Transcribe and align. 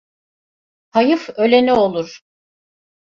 Hayıf 0.89 1.29
ölene 1.29 1.73
olur. 1.73 2.19